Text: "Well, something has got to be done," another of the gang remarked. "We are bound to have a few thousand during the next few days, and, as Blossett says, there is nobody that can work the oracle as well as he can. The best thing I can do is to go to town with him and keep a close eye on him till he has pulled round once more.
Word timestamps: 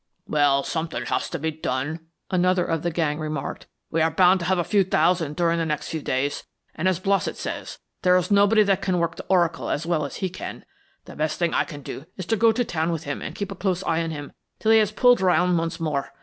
"Well, 0.27 0.63
something 0.63 1.01
has 1.05 1.07
got 1.09 1.21
to 1.21 1.37
be 1.37 1.51
done," 1.51 2.07
another 2.31 2.65
of 2.65 2.81
the 2.81 2.89
gang 2.89 3.19
remarked. 3.19 3.67
"We 3.91 4.01
are 4.01 4.09
bound 4.09 4.39
to 4.39 4.47
have 4.47 4.57
a 4.57 4.63
few 4.63 4.83
thousand 4.83 5.35
during 5.35 5.59
the 5.59 5.65
next 5.67 5.89
few 5.89 6.01
days, 6.01 6.43
and, 6.73 6.87
as 6.87 6.99
Blossett 6.99 7.35
says, 7.37 7.77
there 8.01 8.17
is 8.17 8.31
nobody 8.31 8.63
that 8.63 8.81
can 8.81 8.97
work 8.97 9.15
the 9.15 9.25
oracle 9.29 9.69
as 9.69 9.85
well 9.85 10.03
as 10.03 10.15
he 10.15 10.27
can. 10.31 10.65
The 11.05 11.15
best 11.15 11.37
thing 11.37 11.53
I 11.53 11.65
can 11.65 11.83
do 11.83 12.07
is 12.17 12.25
to 12.25 12.35
go 12.35 12.51
to 12.51 12.65
town 12.65 12.91
with 12.91 13.03
him 13.03 13.21
and 13.21 13.35
keep 13.35 13.51
a 13.51 13.55
close 13.55 13.83
eye 13.83 14.01
on 14.01 14.09
him 14.09 14.31
till 14.57 14.71
he 14.71 14.79
has 14.79 14.91
pulled 14.91 15.21
round 15.21 15.55
once 15.55 15.79
more. 15.79 16.11